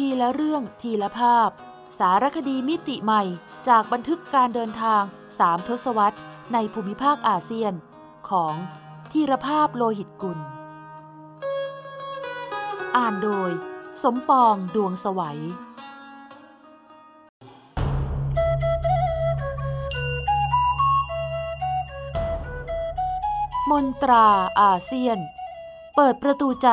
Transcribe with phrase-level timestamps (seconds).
[0.00, 1.50] ทีละเรื่องทีละภาพ
[1.98, 3.22] สารคดีมิติใหม่
[3.68, 5.02] จากบันทึกการเดินทาง
[5.38, 6.18] สามทศวรรษ
[6.52, 7.72] ในภูมิภาคอาเซียน
[8.30, 8.54] ของ
[9.12, 10.38] ธีรภาพโลหิตกุล
[12.96, 13.50] อ่านโดย
[14.02, 15.40] สมปองดวงสวัย
[23.70, 24.28] มนตรา
[24.60, 25.18] อาเซียน
[25.94, 26.70] เปิดประตูใจ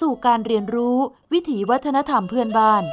[0.00, 0.96] สู่การเรียนรู้
[1.32, 2.84] วิถีวัฒนธรรมเพื่อนบ้าน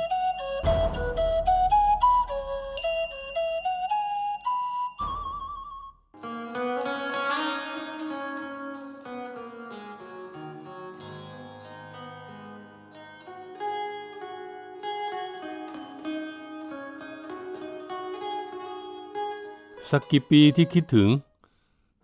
[19.90, 21.10] สักกี่ปีที่คิดถึง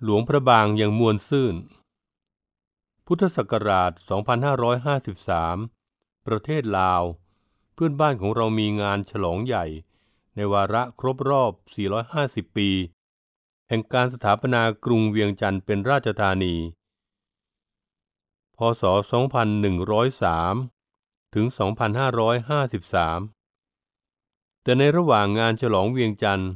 [0.04, 1.56] หลวงพระบางยังมวลซื่น
[3.12, 3.92] พุทธศักราช
[5.10, 7.04] 2553 ประเทศลาว
[7.74, 9.66] เพื่อนบ้านของเรามีงานฉลองใหญ่
[10.36, 11.52] ในวาระครบรอบ
[12.04, 12.70] 450 ปี
[13.70, 16.56] แห่งการสถาปนากรุงเวียงจันทร์เป็นราชธานี
[18.58, 18.84] พศ
[20.50, 21.46] 2103 ถึง
[23.46, 26.52] 2553 แต่ในระหว่างงานฉลองเวียงจันทร์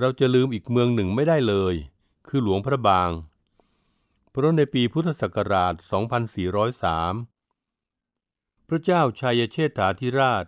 [0.00, 1.74] เราจะลืมอีกเมืองหนึ่งไม่ได้เลย
[2.28, 3.10] คือหลวงพระบาง
[4.34, 5.74] เพราะในปีพุทธศักราช
[7.40, 10.46] 2403 พระเจ้าชัยเชษฐาธิราช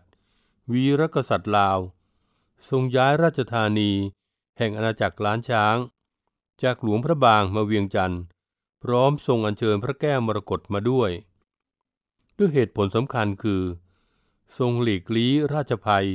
[0.72, 1.78] วีรกษัตริย์ลาว
[2.68, 3.90] ทรงย้ายราชธานี
[4.58, 5.76] แห่งอาณาจักรล้านช้าง
[6.62, 8.22] จากหลวงพระบางมาเวียงจันทร์
[8.82, 11.10] พร้อมทรงอัญเชิญพระแก้วมรกตมาด้วย
[12.38, 13.62] ด้วยเหตุผลสำคัญคือ
[14.58, 16.06] ทรงหลีกลี้ราชภัย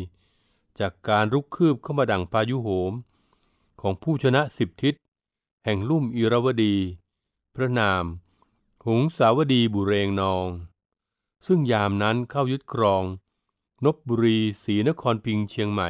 [0.80, 2.94] จากการรุกคืบเข้ามาดั่งพายุโหม
[3.82, 4.94] ของผู้ชนะสิบทิศ
[5.66, 6.76] แห่งลุ่มอิราวดี
[7.62, 8.06] พระนาม
[8.86, 10.48] หงสาวดีบุเรงนอง
[11.48, 13.04] ซึ่งยามนั้นเข้ายึดครอง
[13.86, 15.90] นบบุรีศรีนครพิงเชียงใหม่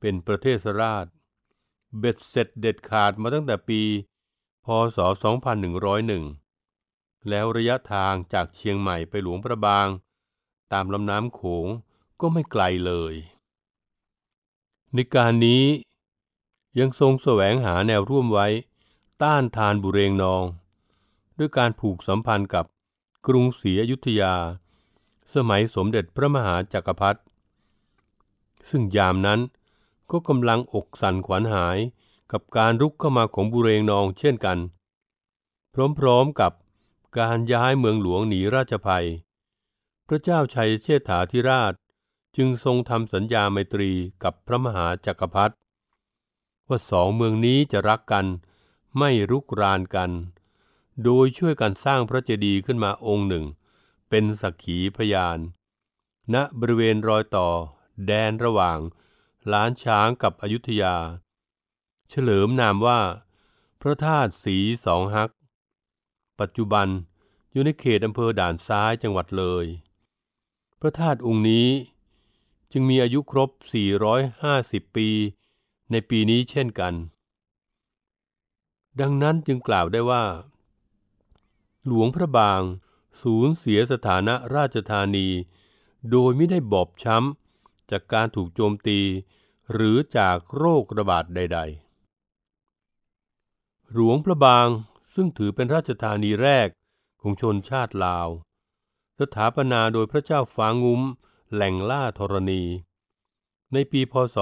[0.00, 1.06] เป็นประเทศราช
[1.98, 3.82] เบ็ดเสร็จเด็ดขาดมาตั้งแต่ปี
[4.64, 4.98] พศ
[5.72, 9.86] 2101 แล้วระยะทางจากเชียงใหม่ไปหลวงพระบาง
[10.72, 11.66] ตามลำน้ำโขง
[12.20, 13.14] ก็ไม่ไกลเลย
[14.94, 15.64] ในการนี้
[16.78, 18.48] ยังทรงแสวงหาแนวร่วมไว้
[19.22, 20.44] ต้านทานบุเรงนอง
[21.40, 22.64] ด้วยการผูกสัมพันธ์กับ
[23.26, 24.34] กรุงศรีอยุธยา
[25.34, 27.20] สมัยสมเด็จพระมหาจักรพรรดิ
[28.70, 29.40] ซึ่งยามนั้น
[30.10, 31.78] ก็กำลังอกสั่นขวัญหาย
[32.32, 34.58] กับการรุกเข้ามาของบุเรงนองเช่นกัน
[35.98, 36.52] พร้อมๆกับ
[37.18, 39.06] การย้ายเมืองหลวงหนีราชภัย
[40.08, 41.72] พระเจ้าชัยเชษฐาธิราช
[42.36, 43.90] จึงทรงทำสัญญาไมตรี
[44.22, 45.54] กับพระมหาจักรพรรดิ
[46.68, 48.26] ว่าสองเมืองนี้จะรักกัน
[48.98, 50.10] ไม่รุกรานกัน
[51.04, 53.44] โดยช่วยกันสร้างพระเจดีย์ขึ้นมาองค์หนึ่ง
[54.08, 55.38] เป็นสักขีพยาน
[56.34, 57.48] ณบริเวณรอยต่อ
[58.06, 58.78] แดนระหว่าง
[59.52, 60.96] ล้านช้างกับอยุธยา
[62.08, 63.00] เฉลิมนามว่า
[63.80, 65.30] พระธาตุสีสองฮัก
[66.40, 66.88] ปัจจุบัน
[67.52, 69.66] อยู่ในเขตอำเภอด่านซ้ายจังหวัดเลย
[70.80, 71.68] พระธาตุองค์นี้
[72.72, 73.50] จึงมีอายุครบ
[74.22, 75.08] 450 ปี
[75.90, 76.94] ในปีนี้เช่นกัน
[79.00, 80.24] ดังนั้นจึงกล่าวได้ว่า
[81.86, 82.62] หลวงพระบาง
[83.22, 85.28] สูญเสียสถานะราชธานี
[86.10, 89.00] โดยไม่ได้บอบช้ำ จากการถูกโจมตี
[89.72, 91.58] หรือจากโรคระบาดใด
[93.16, 94.68] ๆ หลวงพระบาง
[95.14, 96.68] ซึ่งถือเป็นราชธานีแรก
[97.20, 98.28] ของชนชาติลาว
[99.20, 101.02] สถาปนาโดยพระเจ้าฟางุ้ม
[101.52, 102.62] แหล่งล่าธรณี
[103.72, 104.36] ในปีพศ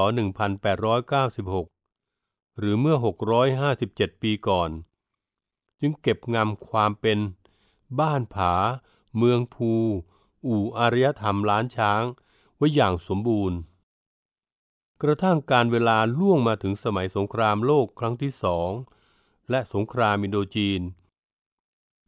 [1.87, 2.97] 1896 หรือเมื่อ
[3.59, 4.71] 657 ปีก่อน
[5.81, 7.19] จึงเก็บงำความเป็น
[8.00, 8.55] บ้านผา
[9.16, 9.72] เมืองภู
[10.47, 12.03] อู่อารยธรรมล้านช้าง
[12.56, 13.59] ไว้อย่างสมบูรณ์
[15.03, 18.71] กระทั่งการเวลาล่วงมาถึงสมัยสงครามโลกครั้งที่สอง
[19.50, 20.81] และสงครามอินโดจีน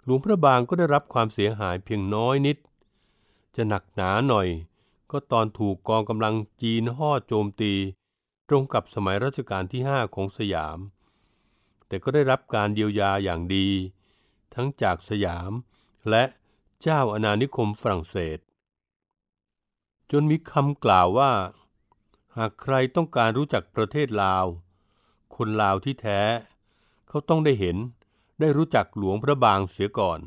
[0.04, 2.56] หลวงพระบางก็ได้รับความเสียหายเพียงน้อยนิด
[3.56, 4.48] จะหนักหนาหน่อย
[5.10, 7.74] ก็ตอนถูกกองกำลังจีนห่อโจมตี
[8.48, 10.78] ตรงกับสมัยรัชกาลที่ 5 ของสยาม
[11.90, 13.68] แต่ก็ได้รับการเยียวยาอย่างดี
[14.54, 15.52] ทั้งจากสยาม
[16.10, 16.24] และ
[16.82, 18.38] เจ้าอาณานิคมฝรั่งเศส
[20.10, 21.32] จนมีคำกล่าวว่า
[22.36, 24.44] หากใครต้องการรู้จักประเทศลาว
[25.36, 26.20] คนลาวที่แท้
[27.08, 27.76] เขาต้องได้เห็น
[28.40, 30.20] ได้รู้จักหลวงพระบางเสียก่อน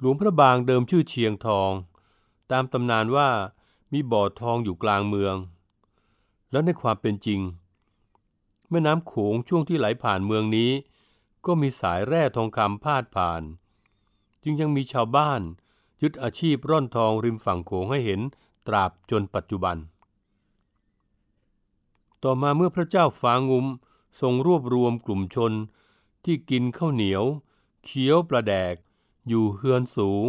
[0.00, 1.70] หลวงพระบางเดิมชื่อเชียงทอง
[2.52, 3.28] ตามตำนานว่า
[3.92, 5.34] มีบ่อทองอยู่กลางเมือง
[6.50, 7.40] แล้วในความเป็นจริง
[8.70, 10.70] แม่น้ำโขงช่วงที่ไหลผ่านเมืองนี้
[11.46, 13.42] ก็มีสายแร่ทองคำพาดผ่าน
[14.42, 15.40] จึงยังมีชาวบ้าน
[16.02, 18.20] ยึดอาชีพร่อนทองริมฝั่งโขงให้เห็น
[18.66, 19.76] ตราบจนปัจจุบัน
[22.22, 23.66] ต่อมาเมื่อพระเจ้าฟางุม
[24.20, 25.52] ทรงรวบรวมกลุ่มชน
[26.24, 27.24] ที่กินข้าวเหนียว
[27.84, 28.74] เคี้ยวปลาแดก
[29.28, 30.26] อยู่เฮือนสูง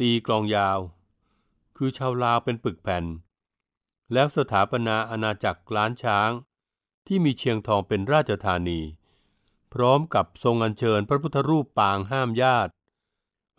[0.00, 0.78] ตีกลองยาว
[1.76, 3.04] คือชาวลาวเป็นปึกแผ่น
[4.12, 6.30] แล้วสถาปนาอาณาจักรล้านช้าง
[7.08, 8.80] ที่มีเชียงทองเป็นราชธานี
[9.72, 12.72] พร้อมกับทรงอัญเชิญพระพุทธรูปปางห้ามญาติ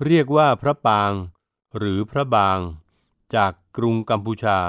[0.06, 1.12] เรียกว่าพระปาง
[1.78, 2.60] หรือพระบาง
[3.36, 4.60] จากกรุงกัมพูชา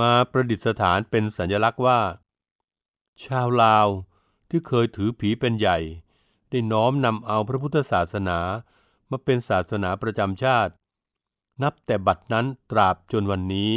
[0.00, 2.00] มาประดิษฐานเป็นสัญลักษณ์ว่า
[3.24, 3.86] ชาวลาว
[4.50, 5.78] ที่เคยถือผีเป็นใหญ่
[6.50, 8.38] ได้น้อมนำเอาพระพุทธศาสนา
[9.10, 10.72] มาเป็นศาสนาประจำชาติ
[11.62, 13.72] นับแต่บัดนั้นตราบจนวันนี้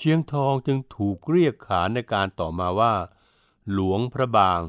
[0.00, 2.94] เชียงทองจึงถูกเรียกขานในการต่อมาว่า
[3.72, 4.60] หลวงพระบาง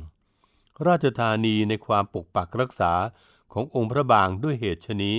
[0.88, 2.94] ราชธานีในความปกปักรักษา
[3.54, 5.18] ขององค์พระบางด้วยเหตุชนี้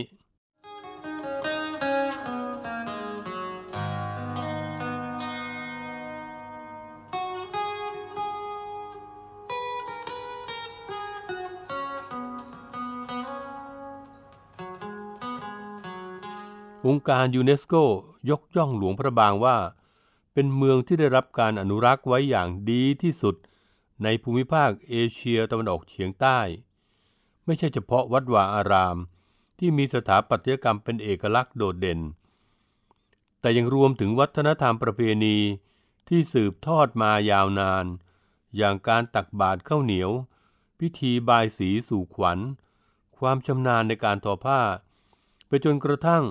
[16.86, 17.74] องค์การยูเนสโก
[18.30, 19.56] ยกย่องหลวงพระบางว่า
[20.32, 23.36] เป็นเมืองที่ได้รับการอนุรักษ์ไว้อย่างดีที่สุด
[24.04, 26.38] ในภูมิภาคเอเชียตะวันออกเฉียงใต้
[27.46, 28.96] ไม่ใช่เฉพาะวัดวาอาราม
[29.58, 32.00] ที่มีสถาปัตยกรรมเป็นเอกลักษณ์โดดเด่น
[33.40, 35.36] แต่ยังรวมถึงวัฒนธรรมประเพณี
[36.08, 37.84] ที่สืบทอดมายาวนาน
[38.56, 40.10] อย่างการตักบาตรข้าวเหนียว
[40.78, 42.38] พิธีบายสีสู่ขวัญ
[43.18, 44.60] ความชำนาญในการทอผ้า
[45.48, 46.24] ไปจนกระทั่ง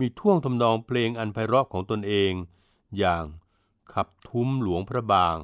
[0.00, 2.32] มีท่วงทำนองเพลงอันไพเราะของตนเอง
[2.98, 3.24] อย่าง
[3.92, 5.38] ขับทุ้มหลวงพระบาง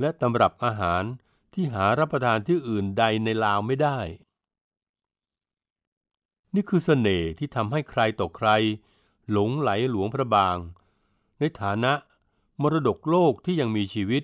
[0.00, 1.02] และตำรับอาหาร
[1.52, 3.98] ที่หารับประทานที่อื่นใดในลาวไม่ได้
[6.54, 8.48] นี่คือเสน่ห์ที่ทำให้ใครต่อใคร
[9.30, 10.56] หลงไหลหลวงพระบาง
[11.38, 11.92] ในฐานะ
[12.62, 14.22] มรดกโลกที่ยังมีชีวิต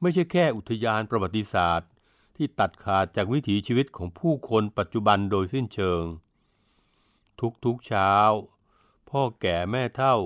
[0.00, 1.90] ไม่ใช่แค่อุทยานประวัติศาสตร์
[2.36, 6.02] ที่ตัดขาดจากวิถีชีวิตของผู้คนปัจจุบันโดยสิ้นเชิง
[7.64, 8.12] ทุกๆเช้า
[9.10, 10.16] พ่อแก่แม่เฒ่า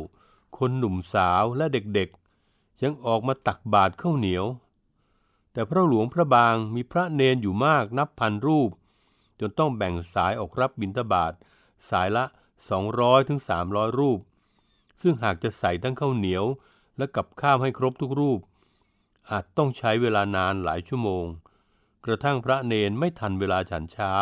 [0.58, 4.44] คนหนุ่มสาวและเด็กๆ ยังออกมาตักบาตรข้าวเหนียว
[5.52, 8.70] แต่พระหลวงพระบางมีพระเนนอยู่มากนับพันรูป
[9.40, 11.32] จนต้องแบ่งสายออกรับบิณฑบาต
[11.90, 12.24] สายละ
[12.76, 14.20] 200ถึง300 รูป
[15.00, 16.44] ซึ่งหากจะใส่ทั้งข้าวเหนียว
[16.96, 18.40] และกับข้าวให้ครบทุกรูป
[19.30, 21.24] อาจต้องใช้เวลานานหลายชั่วโมง
[22.04, 24.14] กระทั่งพระเนนไม่ทันเวลาฉันเช้า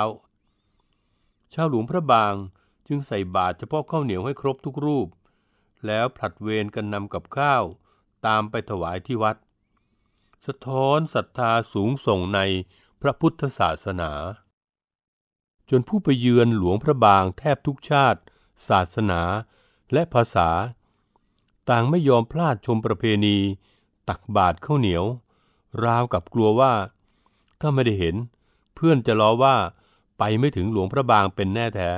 [1.55, 2.35] ชาวหลวงพระบาง
[2.88, 5.09] จึงใส่บาตรเฉพาะข้าวเหนียวให้ครบทุกรูป
[5.87, 7.65] แล้วผลัดเวรกันนำกับข้าว
[8.27, 9.37] ตามไปถวายที่วัด
[10.47, 12.41] สะท้อนศรัทธาสูงส่งใน
[13.03, 14.11] พระพุทธศาสนา
[15.71, 18.21] จนผู้ไปเยือนหลวงพระบางแทบทุกชาติ
[18.69, 19.21] ศาสนา
[19.93, 20.49] และภาษา
[21.71, 23.37] ต่างไม่ยอมพลาดชมประเพณี
[24.09, 25.05] ตักบาตรข้าวเหนียว
[25.85, 26.73] ราวกับกลัวว่า
[27.61, 28.17] ถ้าไม่ได้เห็น
[28.75, 29.56] เพื่อนจะล้อว่า
[30.19, 31.91] ไปไม่ถึงหลวงพระบางเป็นแน่แท้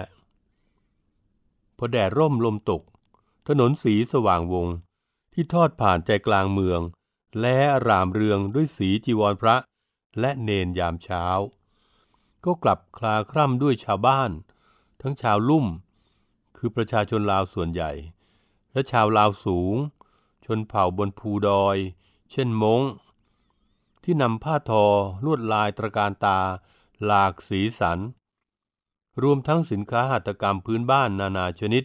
[1.76, 2.82] พอแดดร่มลมตก
[3.49, 4.69] ถนนสีสว่างวง
[5.33, 6.81] ที่ทอดผ่านใจกลางเมือง
[7.41, 9.56] และรามเรืองด้วยสีจีวรพระ
[10.21, 11.27] และเนนยามเช้า
[12.44, 14.31] ก็กลับคลาคร่ำด้วยชาวบ้าน
[15.01, 15.67] ทั้งชาวลุ่ม
[16.56, 17.93] คือประชาชนลาวส่วนใหญ่
[18.72, 19.77] และชาวลาวสูง
[20.44, 21.77] ชนเผ่าบนภูดอย
[22.31, 22.82] เช่นมง
[24.05, 24.84] ที่นำผ้าทอ
[25.25, 26.39] ลวดลายตระการตา
[27.05, 27.99] หลากสีสัน
[29.22, 31.84] รวมทั้งสินค้าหัตถกรรมพื้นบ้านนานาชนิด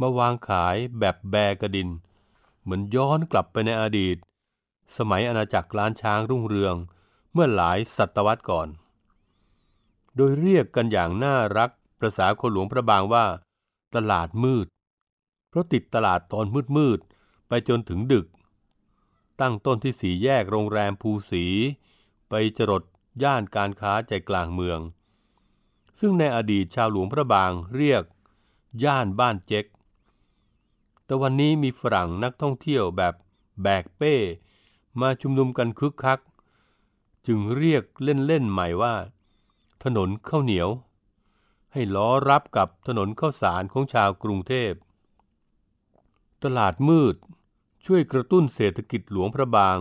[0.00, 1.88] มาวางขายแบบแบกระดิน
[2.62, 4.16] เหมือนย้อนกลับไปในอดีต
[4.96, 6.74] สมัยอาณาจักรล้านช้างรุ่งเรือง
[7.32, 8.68] เมื่อหลายศตวรรษก่อน
[10.16, 13.26] โดยเรียกกันอย่างน่ารักประษาคนหลวงพระบางว่า
[13.94, 14.66] ตลาดมืด
[15.48, 18.26] เพราะติดตลาดตอนมืดๆไปจนถึงดึก
[19.40, 21.44] ตั้งต้นที่สีแยกโรงแรมภูสี
[22.28, 22.82] ไปจรด
[23.22, 24.80] ย่านการค้าใจกลางเมือง
[25.98, 28.02] ซึ่งในอดีตชาวหลวงพระบางเรียก
[28.84, 29.64] ย่านบ้านเจ๊ก
[31.08, 33.14] แต่วันนี้มีฝรั่งนักท่องเที่ยวแบบ
[33.62, 34.14] แบกเป้
[35.00, 36.20] มาชุมนุมกันคึกคัก
[37.26, 38.94] จึงเรียกเล่นๆใหม่ว่า
[39.84, 40.68] ถนนข้าวเหนียว
[41.72, 44.72] ให้ล้อรับกับถนนข้าวสารของชาวกรุงเทพ
[46.42, 47.16] ตลาดมืด
[47.86, 49.78] ช่วยกระตุ้นเศรษฐกิจหลวงพระบาง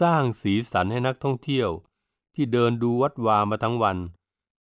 [0.00, 1.68] สร้างสีสันให้นักท่องเที่ยว
[2.34, 3.96] ที่เดินดูวัดวามาทั้งวัน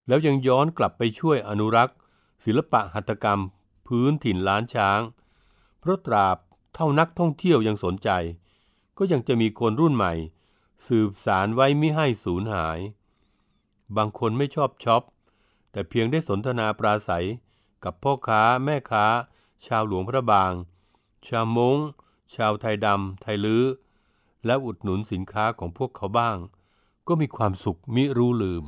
[0.08, 1.98] แล้วยังย้อนกลับไปช่วยอนุรักษ์
[2.46, 3.42] ศิลปะหัตถกรรม
[3.88, 5.00] พื้นถิ่นล้านช้าง
[5.86, 6.38] เพราะตราบ
[6.75, 8.10] เท่านักท่องเที่ยวยังสนใจ
[8.98, 10.13] ก็ยังจะมีคนรุ่นใหม่
[10.88, 12.80] สืบสารไว้ไม่ให้สูญหาย
[13.98, 15.04] บางคนไม่ชอบช็อป
[15.72, 17.27] แต่เพียงได้สนทนาปราศัย
[17.84, 19.06] กับพ่อค้าแม่ค้า
[19.65, 20.54] ชาวหลวงพระบาง
[21.27, 21.77] ชาวมง
[22.36, 23.63] ชาวไทยดำไทยลื้อ
[24.46, 26.38] และอุดหนุนสินค้าของพวกเขาบ้าง
[27.08, 28.65] ก็มีความสุขมิรู้ลืม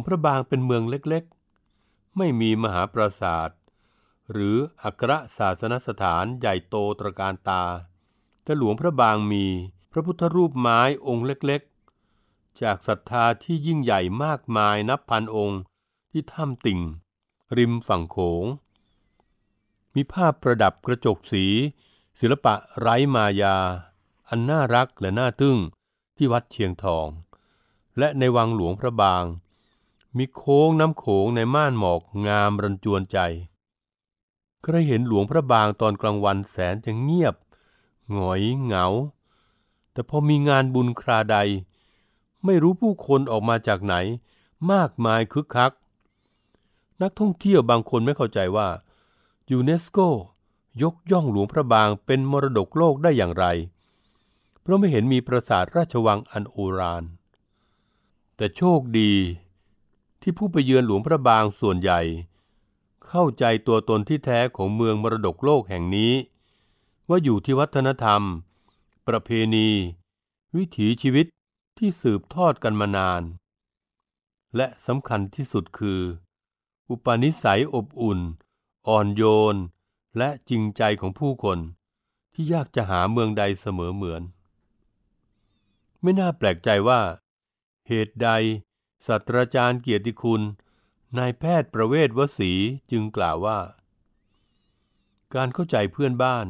[0.00, 3.50] งพระบางเป็นเมืองเล็กๆ ไม่มีมหาปราสาท
[4.32, 7.64] หรืออัครศาสนสถานใหญ่โตตระการตา
[8.42, 9.46] แต่หลวงพระบางมี
[9.92, 15.60] พระพุทธรูปไม้องค์เล็กๆ จากศรัทธาที่ยิ่งใหญ่มากมายนับพันองค์
[16.10, 16.80] ที่ถ้ำติ่ง
[17.56, 18.44] ริมฝั่งโขง
[19.94, 21.44] มีภาพประดับกระจกสี
[22.20, 23.56] ศิลปะไร้มายา
[24.28, 25.58] อันน่ารักและน่าทึ่ง
[26.16, 27.06] ที่วัดเชียงทอง
[27.98, 29.24] และในวังหลวงพระบาง
[30.16, 33.18] มีโค้งน้ำโขงในม่านหมอกงามรันจวนใจ
[34.62, 37.34] ใครเห็นหลวงพระบางตอนกลางวันแสนจะเงียบ
[38.12, 38.86] หงอยเหงา
[39.92, 41.36] แต่พอมีงานบุญคราใด
[42.44, 43.94] ไม่รู้ผู้คนออกมาจากไหน
[44.72, 45.72] มากมายคึกคัก
[47.02, 48.68] นักท่องเที่ยวบางคนไม่เข้าใจว่า
[49.50, 49.98] ยูเนสโก
[50.82, 53.44] ยกย่องหลวงพระบางเป็นมรดกโลกได้อย่างไร
[54.60, 57.04] เพราะไม่เห็นมีปราสาทราชวังอันโอฬาร
[58.36, 59.12] แต่โชคดี
[60.22, 62.00] ที่ผู้ไปเยือนหลวงพระบางส่วนใหญ่
[63.06, 66.12] เข้าใจตัวตนที่แท้ของเมืองมรดกโลกแห่งนี้
[67.08, 68.22] ว่าอยู่ที่วัฒนธรรม
[69.08, 69.68] ประเพณี
[70.56, 71.26] วิถีชีวิต
[71.78, 73.22] ที่สืบทอดกันมานาน
[74.56, 76.00] และสำคัญที่สุดคือ
[76.90, 78.20] อุปนิสัยอบอุ่น
[78.88, 79.22] อ่อนโย
[79.54, 79.56] น
[80.18, 81.58] และจริงใจของผู้คน
[82.34, 84.22] ที่ยากจะหาเมืองใดเสมอเหมือน
[86.02, 87.00] ไม่น่าแปลกใจว่า
[87.88, 88.28] เหตุใด
[89.06, 90.42] ศาสตราจารย์เกียรติคุณ
[91.18, 92.52] นายแพทย์ประเวศวสี
[92.90, 93.58] จึงกล่าวว่า
[95.34, 96.46] การเข้าใจเพื่อนบ้าน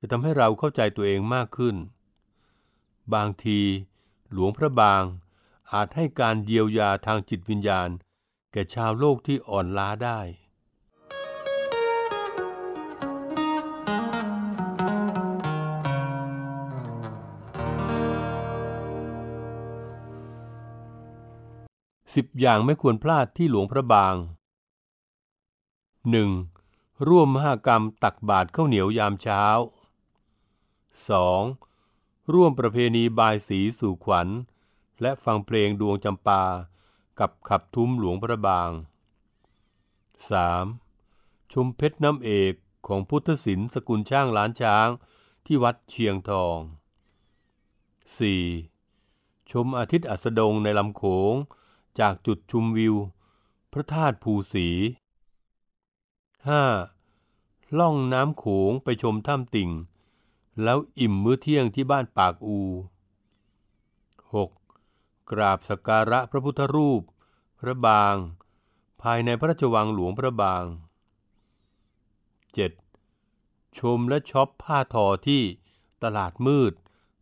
[0.00, 1.76] จะทำให้เราเข้าใจตัวเองมากขึ้น
[3.14, 3.60] บางที
[4.32, 5.02] หลวงพระบาง
[5.72, 7.88] อาจให้การเยียวยาทางจิตวิญญาณ
[8.52, 10.20] แก่ชาวโลกที่อ่อนล้าได้
[22.18, 24.14] สิบอย่างไม่ควรพลาดที่หลวงพระบาง
[26.20, 27.08] 1.
[27.08, 29.44] ร่วมมหากรรมตักบาตรข้าวเหนียวยามเช้า
[31.12, 32.32] 2.
[32.32, 34.28] ร่วมประเพณีบายสีสู่ขวัญ
[35.02, 36.44] และฟังเพลงดวงจำปา
[37.18, 38.70] กับขับทุ้มหลวงพระบาง
[40.70, 41.52] 3.
[41.52, 42.54] ชมเพชรน้ำเอก
[42.86, 44.88] ของพุทธศิลป์สกุลช่างล้านช้าง
[45.46, 46.58] ที่วัดเชียงทอง
[48.24, 49.50] 4.
[49.50, 51.34] ชมอาทิตย์อัสดงในลำโขง
[52.00, 52.94] จากจุดชุมวิว
[53.72, 54.68] พระธาตุภูสี
[56.78, 57.78] 5.
[57.78, 59.70] ล่องน้ำโขงไปชมถ้ำติ่ง
[60.62, 62.60] แล้วอิ่มมื้อเที่ยงที่บ้านปากอู
[64.50, 65.30] 6.
[65.30, 67.02] กราบสักการะพระพุทธรูป
[67.60, 68.14] พระบาง
[69.02, 70.64] ภายในพระราชวังหลวงพระบาง
[73.00, 73.78] 7.
[73.78, 75.42] ชมและช็อปผ้าทอที่
[76.02, 76.72] ตลาดมืด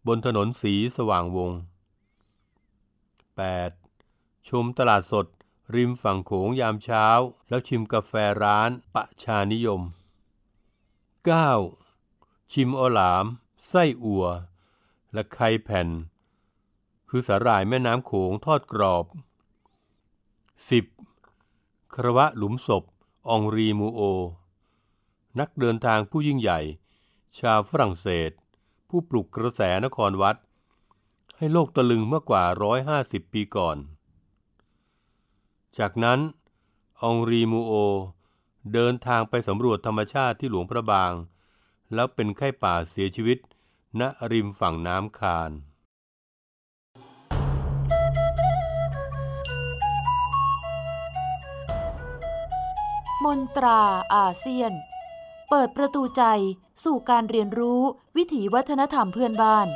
[0.06, 3.86] บนถนนสีสว่างวง 8.
[4.49, 5.26] ชมตลาดสด
[5.75, 7.07] ริมฝั่งโขงยามเช้า
[7.49, 8.12] แล้วชิมกาแฟ
[8.43, 9.81] ร้านปะชานิยม
[11.57, 12.53] 9.
[12.53, 13.25] ชิมอหลาม
[13.69, 14.25] ไส้อั่ว
[15.12, 15.88] และไข่แผ่น
[17.09, 19.05] คือสาหร่ายแม่น้ำโขงทอดกรอบ
[21.09, 21.95] 10.
[21.95, 22.85] ครวะหลุมศพ
[23.31, 24.00] องรีมูโอ
[25.38, 26.61] นักเดินทางผู้ยิ่งใหญ่
[27.38, 28.31] ชาวฝรั่งเศส
[28.88, 30.37] ผู้ปลุกกระแสนครวัด
[31.37, 32.45] ให้โลกตะลึงเมื่อกว่า
[32.91, 33.79] 150 ปีก่อน
[35.78, 36.21] จากนั้น
[37.02, 37.73] องรีมูโอ
[38.73, 41.12] เดินทางไปสำรวจธรรมชาติที่หลวงพระบาง
[41.95, 43.38] แล้วเป็นไข้ป่าเสียชีวิต
[44.00, 44.02] ณ
[44.33, 45.50] ริมฝั่งน้ำคาน
[53.25, 53.83] มนตรา
[54.14, 54.73] อาเซียน
[55.50, 56.23] เปิดประตูใจ
[56.85, 57.80] สู่การเรียนรู้
[58.16, 59.68] วิถีวัฒนธรรมเพื่อนบ้าน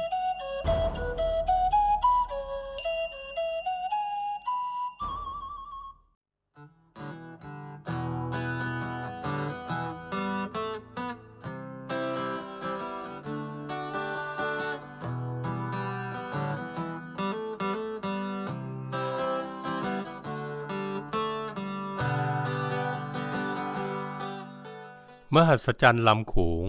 [25.37, 26.67] มหัศจรรย์ลำโขง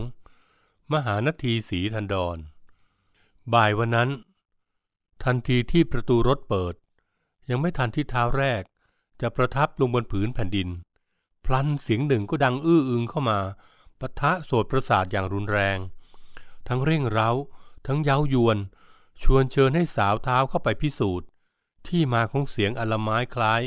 [0.94, 2.38] มหานทีสีทันดร
[3.54, 4.10] บ่ายวันนั้น
[5.24, 6.76] ทันทีที่ประตูรถเปิด
[7.50, 8.62] ยังไม่ทันที่เท้าแรก
[9.22, 10.70] จะประทับลงบนผืนแผ่นดิน
[11.46, 13.40] พลันเสียงหนึ่งก็ดังอื้ออึงเข้ามา
[14.00, 15.78] ปะทะโสดประสาทอย่างรุนแรง
[16.68, 17.30] ทั้งเร่งเร้า
[17.88, 18.58] ทั้งเย้ายวน
[19.24, 21.28] ชวนเชิญให้สาวเท้าเข้าไปพิสูจน์
[21.88, 23.62] ที่มาของเสียงอลไม้คล้าย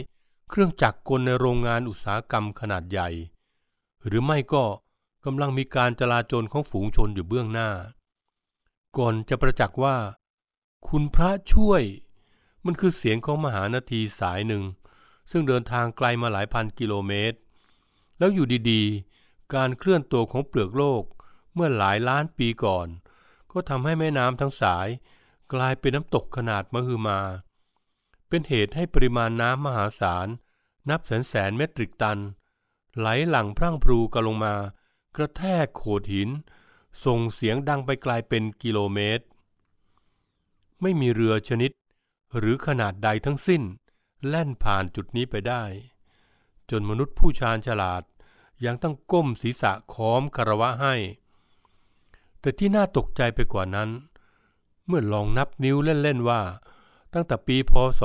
[0.48, 3.08] เครื่องจักรกลในโรงงานอุตสาหกรรมขนาดใหญ่
[4.06, 4.64] หรือไม่ก็
[5.24, 7.70] กำลังมีการจลาจลของฝูงชนอยู่เบื้องหน้า
[8.98, 9.96] ก่อนจะประจักษ์ว่า
[10.88, 11.82] คุณพระช่วย
[12.64, 14.64] มันคือเสียงของมหานาทีสายหนึ่ง
[15.30, 17.38] ซึ่งเดินทางไกลมาหลายพันกิโลเมตร
[18.18, 21.04] แล้วอยู่ดีๆ การเคลื่อนตัวของเปลือกโลก
[21.54, 22.86] เมื่อหลายล้านปีก่อน
[23.52, 24.88] ก็ทำให้แม่น้ำทั้งสาย
[25.52, 27.20] กลายเป็นน้ำตกขนาดมหึมา
[28.28, 30.26] เป็นเหตุให้ปริมาณน้ำมหาศาล
[30.90, 32.18] นับแสนแสนเมตริกตัน
[32.98, 34.54] ไหลหลั่งพรั่งพรูกันลงมา
[35.16, 36.30] กระแทกโขดหิน
[37.04, 39.24] ส่งเสียงดังไปไกลเป็นกิโลเมตร
[40.82, 41.70] ไม่มีเรือชนิด
[42.38, 43.62] หรือขนาดใดทั้งสิ้น
[44.28, 45.62] แล่นผ่านจุดนี้ไปได้
[46.70, 48.02] จนมนุษย์ผู้ชาญฉลาด
[48.64, 50.94] ยังต้องก้มศีรษะค้อมคารวะให้
[52.40, 53.90] แต่ที่น่าตกใจไปกว่านั้น
[54.86, 56.42] เมื่อลองนับนิ้วเล่น ๆ ว่า
[57.14, 58.02] ตั้งแต่ปีพศ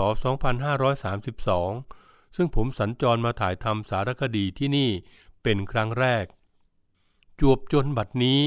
[1.15, 4.89] 2532 ซึ่งผมสัญจรมาถ่ายทำสารคดีที่นี่
[5.43, 6.25] เป็นครั้งแรก
[7.39, 8.41] จวบจนบัดนี้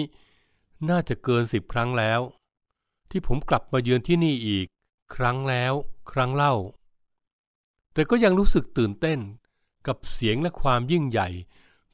[0.88, 2.20] น่าจะเกินสิบครั้งแล้ว
[3.10, 4.66] ที่ผมกลับมาเยือนที่นี่อีก
[5.14, 5.72] ครั้งแล้ว
[6.12, 6.54] ครั้งเล่า
[7.92, 9.18] แต่ก็ยังรู้สึกตื่นเต้น
[9.86, 11.28] กับเสียงและความยิ่งใหญ่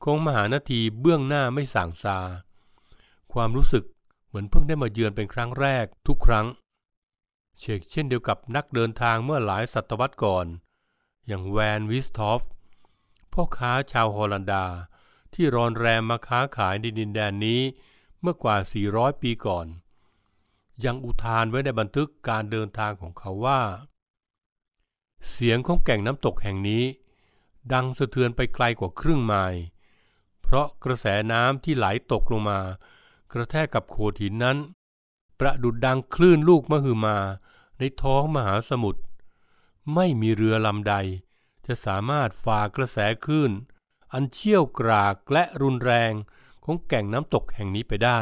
[0.03, 2.19] ของมหานาทีเบื้องหน้าไม่ส่างซา
[3.33, 3.85] ความรู้สึก
[4.27, 6.47] เหมือนเพิ่งได้มาเยือนเป็นครั้งแรกทุกครั้ง
[7.59, 10.47] เชกเช่นเดียวกับนักเดินทางเมื่อหลายศตวรรษก่อน
[11.27, 12.43] อย่างแวนวิสทอฟ
[13.33, 14.65] พ่อค้าชาวฮอลันดา
[15.35, 17.61] ที่รอนแรมมาค้าขายในดินแดนนี้
[18.21, 18.57] เมื่อกว่า
[18.91, 19.67] 400 ปีก่อน
[20.85, 23.61] ยังอุทานไว้ในบันทึกการเดินทางของเขาว่า
[25.31, 26.85] เสียงของแก่งน้ำตกแห่งนี้
[27.73, 29.61] ดังสะเทือนไปไกลกว่าครึ่งไมล์
[30.43, 32.61] เพราะกระแสน้ำที่ไหลตกลงมา
[33.33, 34.59] กระแทกกับโขดหินนั้น
[35.41, 37.19] ประดุดดังคลื่นลูกมหึมา
[37.79, 39.01] ในท้องมหาสมุทร
[39.95, 40.95] ไม่มีเรือลำใด
[41.67, 43.53] จะสามารถฝ่ากระแสคลื่น
[44.13, 46.13] อันเชี่ยวกรากและรุนแรง
[46.65, 48.21] ของแก่งน้ำตกแห่งนี้ไปได้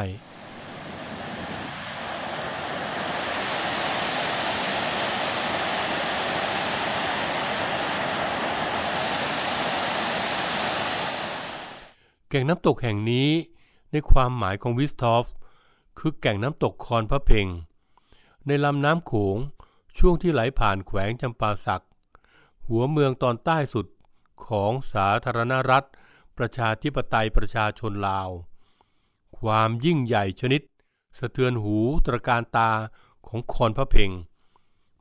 [12.29, 13.29] แก่งน้ำตกแห่งนี้
[13.91, 15.25] ในความหมายของวิสทอฟ
[15.99, 17.47] คือแก่งน้ำตกคอนพระเพง
[18.45, 19.37] ในลำน้ำโขง
[19.97, 21.83] ช่วงที่ไหลผ่านแขวงจำปาสัก
[22.67, 23.85] หัวเมืองตอนใต้สุด
[24.45, 25.87] ของสาธารณรัฐ
[26.37, 28.29] ประชาธิปไตยประชาชนลาว
[29.39, 30.61] ความยิ่งใหญ่ชนิด
[31.19, 32.71] สะเทือนหูตระการตา
[33.27, 34.11] ของคอนพระเพ่ง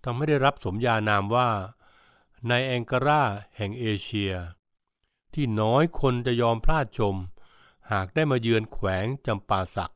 [0.05, 1.51] ทำให้ได้รับสมญานามว่า
[2.49, 3.23] ในแองการา
[3.57, 4.33] แห่งเอเชีย
[5.35, 7.15] ที่น้อยคนจะยอมพลาดชม
[7.93, 9.93] หากได้มาเยือนแขวงจำปาสัก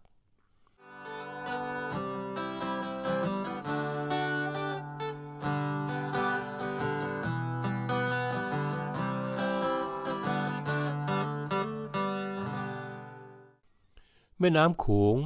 [14.43, 15.17] แม่น้ำโขง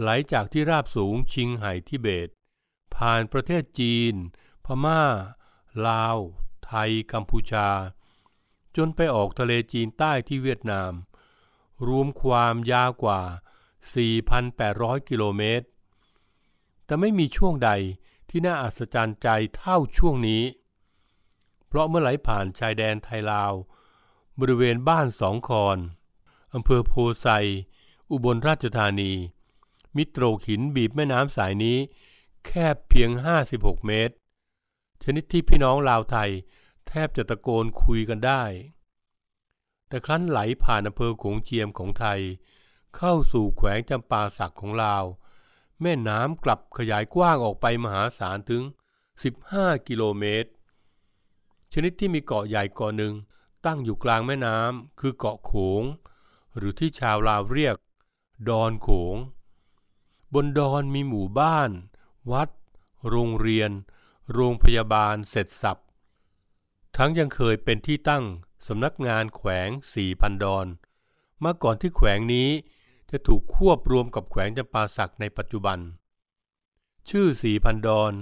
[0.00, 2.28] ไหลจากที่ราบสูงชิงไห่ทิเบต
[2.94, 4.14] ผ่านประเทศจีน
[4.64, 5.02] พม่า
[5.86, 6.18] ลาว
[6.66, 7.68] ไทย กัมพูชา
[8.76, 10.92] จนไปออกทะเลจีนใต้ที่เวียดนาม
[11.86, 13.20] รวมความยาวกว่า
[13.94, 15.66] 4,800 กิโลเมตร
[16.84, 17.70] แต่ไม่มีช่วงใด
[18.28, 20.42] ที่น่าอัศจรรย์ใจเท่าช่วงนี้
[21.66, 23.52] เพราะเมื่อไหลผ่านชายแดนไทยลาว
[24.40, 25.78] บริเวณบ้านสองคอน
[26.54, 27.28] อำเภอโพไซ
[28.10, 29.12] อุบลราชธานี
[29.96, 31.78] มิโตรหินบีบแม่น้ำสายนี้
[32.46, 33.10] แคบเพียง
[33.48, 34.14] 56 เมตร
[35.02, 36.30] ชนิดที่พี่น้องลาวไทย
[36.88, 38.42] แทบจะตะโกนคุยกันได้
[39.88, 42.20] แต่ครั้นไหลผ่านอำเภอโขงเจียมของไทย
[42.96, 45.04] เข้าสู่แขวงจำปาสักของลาว
[45.82, 48.62] แม่น้ำกลับขยายกว้างออกไปมหาศาลถึง
[49.24, 50.50] 15 กิโลเมตร
[51.72, 53.14] ชนิดที่มีเกาะใหญ่เกาะหนึ่ง
[53.66, 55.82] ตั้งอยู่กลางแม่น้ำคือเกาะโขง
[56.56, 57.76] หรือที่ชาวลาวเรียก
[58.48, 59.16] ดอนโขง
[60.34, 61.70] บนดอนมีหมู่บ้าน
[62.32, 62.48] วัด
[63.08, 63.70] โรงเรียน
[64.32, 65.82] โรงพยาบาลเสร็จสับ
[66.96, 68.24] ทั้งยังเคยเป็นที่ตั้ง
[68.66, 70.66] สำนักงานแขวงสี่พันดอน
[71.44, 72.48] มาก่อนที่แขวงนี้
[73.10, 75.78] จะถูกควบรวมกับแขวงจำปาสักในปัจจุบัน
[77.08, 78.12] ชื่อสี่พันดอน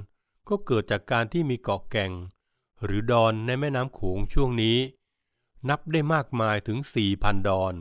[0.49, 2.13] ก็เกิดจากการที่มีเกาะแก่ง
[2.85, 4.79] หรือดอนในแม่น้ำโขงช่วงนี้
[5.69, 7.75] นับได้มากมายถึงสี่พันดอน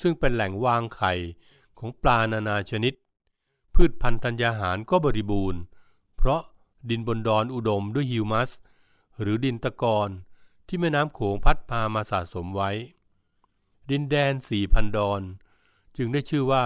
[0.00, 1.12] ซึ่งเป็นแหล่งวางไข่
[1.78, 2.94] ของปลานานาชนิด
[3.74, 5.60] พืชพันธุ์ธัญญาหารก็บริบูรณ์
[6.16, 6.42] เพราะ
[6.90, 8.50] ดินบนดอนอุดมด้วยฮิวมัส
[9.20, 10.08] หรือดินตะกอน
[10.66, 12.70] ที่แม่น้ำโขงพัดพามาสะสมไว้
[13.90, 15.22] ดินแดนสี่พันดอน
[15.96, 16.64] จึงได้ชื่อว่า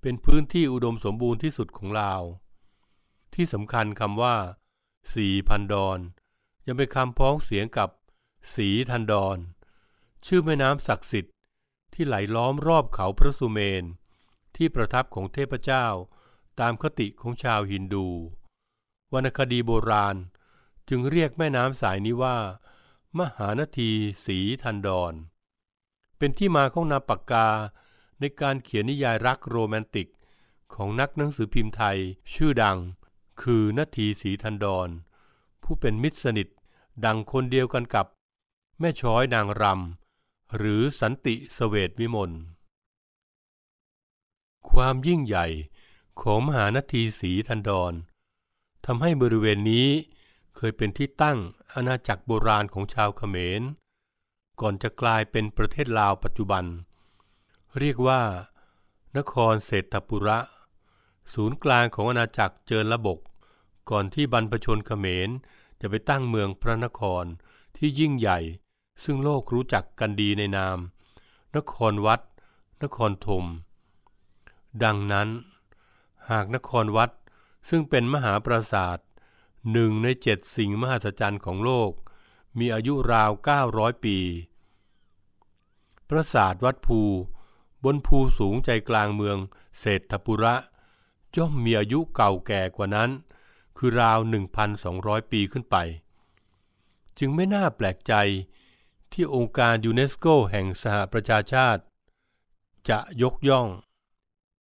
[0.00, 2.22] เป็นพื้นที่อุดมสมบูรณ์ที่สุดของลาว
[3.34, 4.36] ที่สำคัญคำว่า
[5.14, 5.98] สี่พันดอน
[6.66, 7.88] ยังเป็นคำพ้องเสียงกับ
[8.54, 9.38] สีทันดอน
[10.26, 11.34] ชื่อแม่น้ำศักดิ์สิทธิ์
[11.94, 13.84] ที่ไหลล้อมรอบเขาพระสุเมน
[14.62, 15.86] ที่ประทับของเทพเจ้า
[16.60, 18.06] ตามคติของชาวฮินดู
[19.12, 20.16] วรรณคดีโบราณ
[20.88, 22.36] จึงเรียกแม่น้ำสายนี้ว่า
[23.18, 23.90] มหานที
[24.24, 25.12] สีทันดอน
[26.18, 27.48] เป็นที่มาของนามปากกา
[28.20, 30.08] ในการเขียนนิยายรักโรแมนติก
[30.74, 31.98] ของนักหนังสือพิมพ์ไทย
[32.34, 32.78] ชื่อดัง
[33.42, 34.88] คือนาทีสีทันดอน
[35.62, 36.48] ผู้เป็นมิตรสนิท
[37.04, 38.06] ดังคนเดียวกันกับ
[38.80, 42.32] แม่ช้อยนางรำหรือสันติสเวตวิมล
[44.72, 45.46] ความยิ่งใหญ่
[46.22, 47.92] ของมหานาทีสีทันดอน
[48.86, 49.88] ทำให้บริเวณนี้
[50.56, 51.38] เคยเป็นที่ตั้ง
[51.74, 53.62] อาณาจักรโบราณของชาวเขมร
[54.60, 56.64] ก่อนจะกลายเป็นประเทศลาวปัจจุบัน
[57.78, 58.20] เรียกว่า
[59.16, 60.38] นครเศรษฐปุระ
[61.34, 63.18] ศูนย์กลางของอาณาจักรเจริญระบก
[63.90, 65.28] ก่อนที่บรรพชนเขมร
[65.80, 67.24] จะไปตั้งเมืองพระนคร
[67.76, 68.38] ที่ยิ่งใหญ่
[69.04, 70.78] ซึ่งโลกรู้จักกันดีในนาม
[71.56, 72.20] นครวัด
[72.82, 73.44] นครธม
[74.84, 75.28] ดังนั้น
[76.30, 77.10] หากนครวัด
[77.68, 78.98] ซึ่งเป็นมหาปราสาท
[79.72, 81.92] หนึ่งในเจ็ดสิ่งมหัศจรรย์ของโลก
[82.58, 83.30] มีอายุราว
[83.68, 84.18] 900 ปี
[86.08, 87.00] ปราสาทวัดภู
[87.84, 89.38] บนภูสูงใจกลางเมือง
[89.78, 90.54] เศรษฐปุระ
[91.36, 93.10] ย่อมมีอายุเก่าแก่กว่านั้น
[93.76, 94.18] คือราว
[94.74, 95.76] 1,200 ปีขึ้นไป
[97.18, 98.14] จึงไม่น่าแปลกใจ
[99.12, 101.82] ที่องค์การยูเนสโกแห่งสหประชาชาติ
[102.88, 103.68] จะยกย่อง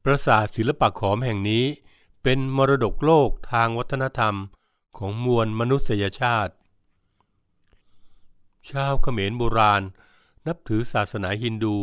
[0.04, 1.66] ปราสาทศิลปะขอมแห่งนี้
[2.24, 4.36] เป็นมรดกโลกทางวัฒนธรรม
[4.98, 6.54] ของมวลมนุษยชาติ
[8.70, 9.82] ชาวเขมรโบราณ
[10.48, 11.78] นับถือศาสนาฮินดู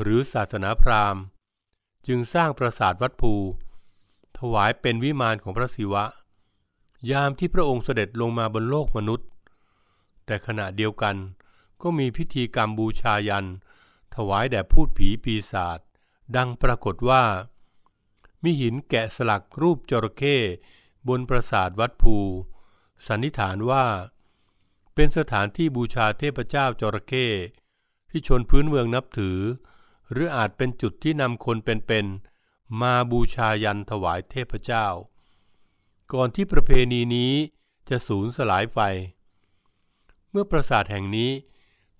[0.00, 1.22] หรือศาสนาพราหมณ์
[2.06, 3.34] จึงสร้างปราสาทวัดภู
[4.38, 6.04] ถวายเป็นวิมานของพระศิวะ
[7.10, 9.28] ยามที่พระองค์เสด็จลงมาบนโลกมนุษย์
[10.26, 11.16] แต่ขณะเดียวกัน
[11.82, 13.46] ก็มีพิธีกรรมบูชายัน
[14.14, 15.78] ถวายแด่พูดผีปีศาจ
[16.36, 17.24] ดังปรากฏว่า
[18.42, 20.36] มีหินแกะสลักรูปจระเข้
[21.08, 22.16] บนปราสาทวัดภู
[23.06, 23.84] สันนิษฐานว่า
[24.94, 27.26] เป็นสถานที่บูชาเทพเจ้าจระเข้
[28.10, 29.38] ที่ชนพื้นเมืองนับถือ
[30.10, 34.86] หรืออาจเป็นจุดที่นำคนเป็นๆมาบูชายันถวายเทพเจ้า
[36.12, 37.32] ก่อนที่ประเพณีนี้
[37.88, 38.80] จะสูญสลายไป
[40.30, 41.30] เมื่อปราสาทแห่งนี้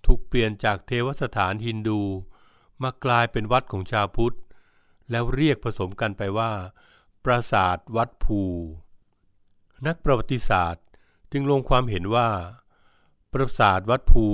[0.07, 2.01] ถูกเปลี่ยนจากเทวสถานฮินดู
[2.83, 4.37] มากลายเป็นวัดของชาวพุทธ
[5.11, 6.53] แล้วเรียกผสมกันไปว่า
[7.25, 8.41] ปราสาทวัดภู
[9.87, 10.85] นักประวัติศาสตร์
[11.33, 12.29] จึงลงความเห็นว่า
[13.33, 14.27] ปราสาทวัดภู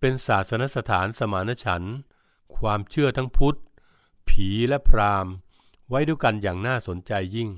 [0.00, 1.96] เป็นศาสนสถานสมานฉันท์
[2.56, 3.58] ความเชื่อทั้งพุทธ
[4.28, 5.32] ผีและพราหมณ์
[5.88, 7.50] ไว้ด้วยกันอย่างน่าสนใจยิ่ง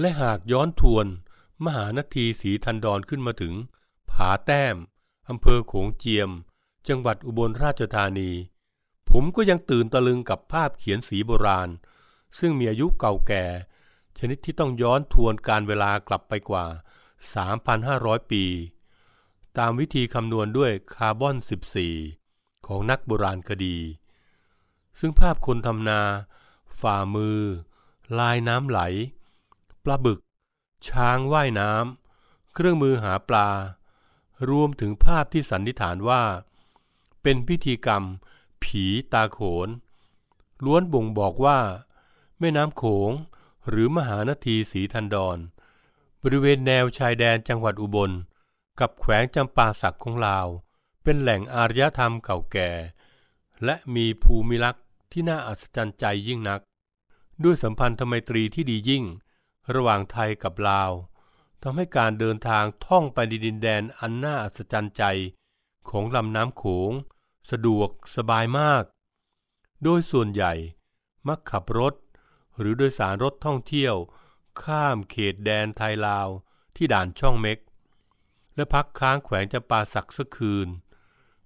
[0.00, 1.06] และหากย้อนทวน
[1.64, 3.54] มหานทีสีทันดอนขึ้นมาถึง
[4.10, 4.76] ผาแต้ม
[5.28, 6.30] อำเภอโขงเจียม
[6.88, 8.30] จังหวัดอุบลราชธานี
[9.10, 11.68] ผมก็ยังตื่นตะลึงกับภาพเขียนสีโบราณ
[12.38, 13.44] ซึ่งมีอายุเก่าแก่
[14.18, 16.64] ชนิดที่ต้องย้อนทวนการเวลากลับไปกว่า
[17.48, 18.44] 3,500 ปี
[19.58, 21.36] ตามวิธีคำนวณด้วยคาร์บอน
[22.00, 23.76] 14 ของนักโบราณคดี
[25.00, 26.00] ซึ่งภาพคนทำนา
[26.80, 27.38] ฝ่ามือ
[28.18, 28.80] ลายน้ำไหล
[29.84, 30.20] ปลาบึก
[30.88, 33.48] ช้างว่ายน้ำเครื่องมือหาปลา
[34.50, 36.22] รวมถึงภาพที่สันนิษฐานว่า
[37.22, 38.04] เป็นพิธีกรรม
[38.62, 39.68] ผีตาโขน
[40.64, 41.58] ล้วนบ่งบอกว่า
[42.38, 43.10] แม่น้ำโขง
[43.68, 45.38] หรือมหานทีสีทันดอน
[46.22, 48.10] บริเวณแนวชายแดนจังหวัดอุบล
[48.80, 50.46] กับแขวงจำปาสักของลาว
[51.02, 52.70] เป็นแหล่งอารยธรรมเก่าแก่
[53.64, 56.60] และมีภูมิลักษณ์ที่น่าอัศจรรย์ใจยิ่งนัก
[57.44, 59.04] ด้วยสัมพันธไมตรีที่ดียิ่ง
[59.74, 60.90] ระหว่างไทยกับลาว
[61.62, 65.04] ทำให้การเดินทางท่องไปในดินแดนอันน่าอัศจรรย์ใจ
[65.88, 66.92] ของลำน้ำโขง
[67.50, 68.84] สะดวกสบายมาก
[69.82, 70.52] โดยส่วนใหญ่
[71.28, 71.94] มักขับรถ
[72.58, 73.94] หรือโดยสารรถท่องเที่ยว
[74.62, 76.28] ข้ามเขตแดนไทยลาว
[76.76, 77.58] ที่ด่านช่องเม็ก
[78.54, 80.68] และพักค้างแขวงจะปาสักสักคืน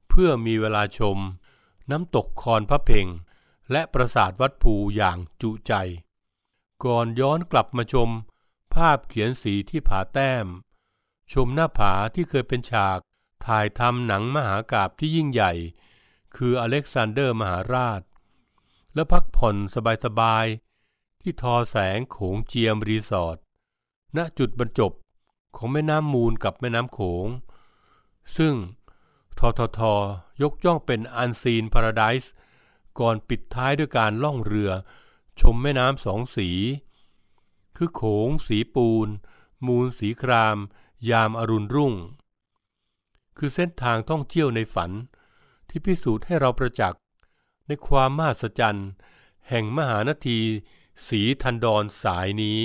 [0.08, 1.18] เพื่อมีเวลาชม
[1.90, 3.06] น้ำตกคอนพะเพ็ง
[3.72, 5.72] และปราสาทวัดภูอย่างจุใจ
[6.84, 8.10] ก่อนย้อนกลับมาชม
[8.74, 10.46] ภาพเขียนสีที่ผาแต้ม
[11.32, 12.98] ชมหน้าผาที่เคยเป็นฉาก
[13.46, 15.52] ถ่ายทำหนังมหากาพย์ที่ยิ่งใหญ่
[16.36, 18.02] คืออเล็กซานเดอร์มหาราช
[18.94, 19.56] และพักผ่อน
[20.04, 23.36] สบายๆ ที่ทอแสงโขงเจียมรีสอร์ท
[24.16, 24.92] ณจุดบรรจบ
[25.56, 27.28] ของแม่น้ำมูลกับแม่น้ำโขง
[28.36, 28.54] ซึ่ง
[29.38, 29.80] ททท
[30.42, 32.32] ยกย่องเป็นอันซีนพาราไดส์
[32.98, 34.70] ก่อนปิดท้ายด้วยการล่องเรือ
[35.40, 36.48] ชมแม่น้ำสองสี
[37.76, 39.08] คือโขงสีปูน
[39.66, 40.56] มูลสีคราม
[41.10, 41.94] ยามอรุณรุ่ง
[43.36, 44.90] คือเส้นทางท่องเที่ยวในฝัน
[45.68, 47.00] ที่พิสูจน์ให้เราประจักษ์
[47.66, 48.88] ในความมหัศจรรย์
[49.48, 50.40] แห่งมหานาที
[51.06, 52.62] สีทันดอนสายนี้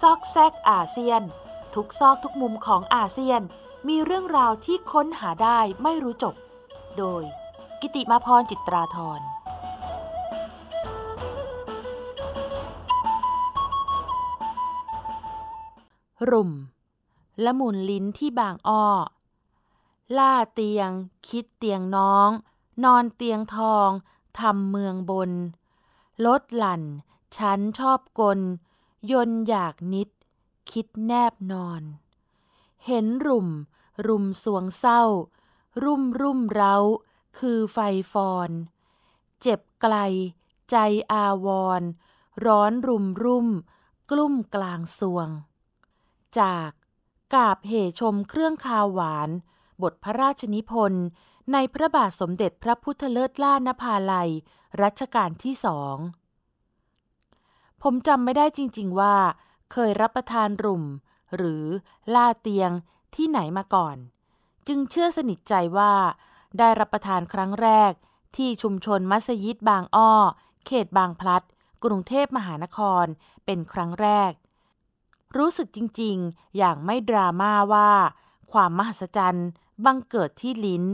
[0.00, 1.22] ซอกแซกอาเซียน
[1.74, 3.42] ทุกซอกทุกมุมของอาเซียน
[3.88, 6.34] มีเรื่องราวที่ค้นหาได้ไม่รู้จบ
[6.98, 7.22] โดย
[7.80, 9.20] กิติมาพรจิตราธร
[16.30, 16.50] รุม
[17.44, 18.86] ละมุนลิ้นที่บางอ้อ
[20.18, 20.90] ล่าเตียง
[21.28, 22.30] คิดเตียงน้อง
[22.84, 23.88] นอนเตียงทอง
[24.38, 25.30] ทำเมืองบน
[26.26, 26.82] ลดหลั่น
[27.36, 28.40] ฉันชอบกล
[29.10, 30.08] ยนอยากนิด
[30.70, 31.82] คิดแนบนอน
[32.86, 33.48] เห็นรุม
[34.06, 35.02] รุมสวงเศร้า
[35.82, 36.76] รุ่มรุ่มเร้า
[37.38, 37.78] คือไฟ
[38.12, 38.50] ฟอน
[39.40, 39.96] เจ็บไกล
[40.70, 40.76] ใจ
[41.12, 41.48] อาว
[41.80, 41.82] ร
[42.46, 43.48] ร้อนรุมรุ่ม
[44.10, 45.28] กลุ่มกลางสวง
[46.38, 46.70] จาก
[47.34, 49.30] กาบเหชมเครื่องคาวหวาน
[49.82, 51.06] บทพระราชนิพนธ์
[51.52, 54.30] ในพระบาทสมเด็จพระพุทธเลิศล่านภาลัย
[54.82, 55.96] รัชกาลที่สอง
[57.82, 59.16] ผมจำไม่ได้จริงๆว่า
[59.72, 60.84] เคยรับประทานรุ่ม
[61.36, 61.64] หรือ
[62.14, 62.70] ล่าเตียง
[63.14, 63.96] ที่ไหนมาก่อน
[64.68, 65.94] จึงเชื่อสนิทใจว่า
[66.58, 67.92] ได้รับประทานครั้งแรก
[68.36, 70.12] ที่ชุมชนมัสยิดบางอ้อ
[70.66, 71.42] เขตบางพลัด
[71.84, 73.04] กรุงเทพมหานคร
[73.44, 74.32] เป็นครั้งแรก
[75.36, 77.90] รู้สึกจริงๆ อย่างไม่ดราม่าว่า
[78.52, 79.48] ความมหัศจรรย์
[79.84, 80.84] บังเกิดที่ลิ้น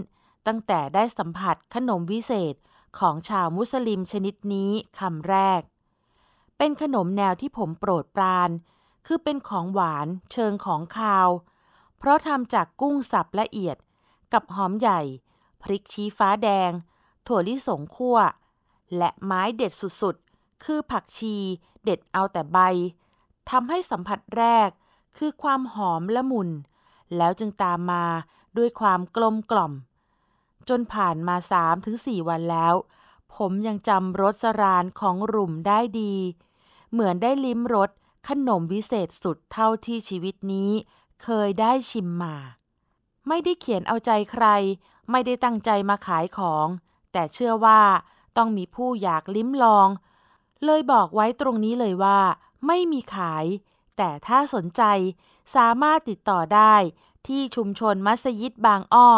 [0.47, 2.55] ตั้งแต่ได้สัมผัสขนมวิเศษ
[2.99, 5.61] ของชาวมุสลิมชนิดนี้คำแรก
[6.59, 8.51] เป็นขนมแนวที่ผมโปรดปราน
[9.07, 11.29] คือเป็นของหวานเชิงของคาว
[12.03, 13.77] เพราะทำจากกุ้งสับละเอียด
[14.33, 15.01] กับหอมใหญ่
[15.63, 16.71] พริกชี้ฟ้าแดง
[17.27, 18.19] ถั่วลิสงคั่ว
[18.97, 21.37] และไม้เด็ดสุดๆ คือผักชี
[21.85, 22.59] เด็ดเอาแต่ใบ
[23.51, 24.69] ทำให้สัมผัสแรก
[25.19, 26.51] คือความหอมละมุน
[27.17, 28.05] แล้วจึงตามมา
[28.57, 29.73] ด้วยความกลมกล่อม
[30.69, 32.75] จนผ่านมาสามถึงสี่วันแล้ว
[33.35, 36.15] ผมยังจำรสสรานของรุ่มได้ดี
[36.93, 37.91] เหมือนได้ลิ้มรส
[38.29, 40.71] ขนมวิเศษสุดเท่าที่ชีวิตนี้
[41.23, 42.37] เคยได้ชิมมา
[43.29, 44.47] ไม่ได้เขียนเอาใจใคร
[45.11, 46.67] ไม่ได้ตั้งใจมาขายของ
[47.13, 47.83] แต่เชื่อว่า
[48.37, 49.89] ต้องมีผู้อยากลิ้มลอง
[50.65, 52.21] เลยบอกไว้ตรงนี้เลยว่า
[52.67, 53.45] ไม่มีขาย
[53.97, 54.83] แต่ถ้าสนใจ
[55.57, 56.75] สามารถติดต่อได้
[57.27, 59.11] ที่ชุมชนมัสยิดบางอ้อ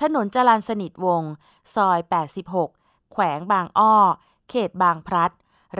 [0.00, 1.22] ถนนจรันสนิทวง
[1.74, 1.98] ซอย
[2.56, 3.96] 86 แขวงบางอ้อ
[4.48, 5.32] เขตบางพลัด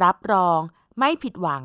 [0.03, 0.61] รับรอง
[0.99, 1.65] ไม่ผิดหวัง